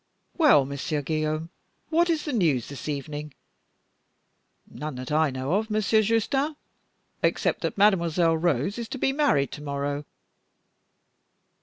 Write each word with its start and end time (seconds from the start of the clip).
"Well, 0.35 0.65
Monsieur 0.65 1.03
Guillaume, 1.03 1.51
what 1.89 2.09
is 2.09 2.25
the 2.25 2.33
news 2.33 2.67
this 2.69 2.89
evening?" 2.89 3.35
"None 4.67 4.95
that 4.95 5.11
I 5.11 5.29
know 5.29 5.53
of, 5.53 5.69
Monsieur 5.69 6.01
Justin, 6.01 6.55
except 7.21 7.61
that 7.61 7.77
Mademoiselle 7.77 8.35
Rose 8.35 8.79
is 8.79 8.89
to 8.89 8.97
be 8.97 9.13
married 9.13 9.51
to 9.51 9.61
morrow." 9.61 10.05